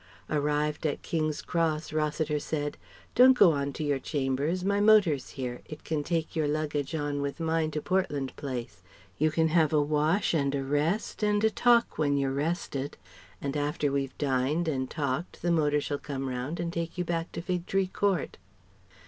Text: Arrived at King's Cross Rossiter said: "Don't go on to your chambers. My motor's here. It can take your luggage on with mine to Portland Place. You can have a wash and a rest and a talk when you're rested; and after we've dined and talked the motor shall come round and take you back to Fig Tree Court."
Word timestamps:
Arrived 0.31 0.87
at 0.87 1.03
King's 1.03 1.43
Cross 1.43 1.93
Rossiter 1.93 2.39
said: 2.39 2.75
"Don't 3.13 3.37
go 3.37 3.51
on 3.51 3.71
to 3.73 3.83
your 3.83 3.99
chambers. 3.99 4.65
My 4.65 4.79
motor's 4.79 5.29
here. 5.37 5.61
It 5.67 5.83
can 5.83 6.03
take 6.03 6.35
your 6.35 6.47
luggage 6.47 6.95
on 6.95 7.21
with 7.21 7.39
mine 7.39 7.69
to 7.69 7.83
Portland 7.83 8.35
Place. 8.35 8.81
You 9.19 9.29
can 9.29 9.49
have 9.49 9.71
a 9.71 9.79
wash 9.79 10.33
and 10.33 10.55
a 10.55 10.63
rest 10.63 11.21
and 11.21 11.43
a 11.43 11.51
talk 11.51 11.99
when 11.99 12.17
you're 12.17 12.31
rested; 12.31 12.97
and 13.43 13.55
after 13.55 13.91
we've 13.91 14.17
dined 14.17 14.67
and 14.67 14.89
talked 14.89 15.43
the 15.43 15.51
motor 15.51 15.79
shall 15.79 15.99
come 15.99 16.27
round 16.27 16.59
and 16.59 16.73
take 16.73 16.97
you 16.97 17.03
back 17.05 17.31
to 17.33 17.41
Fig 17.43 17.67
Tree 17.67 17.85
Court." 17.85 18.37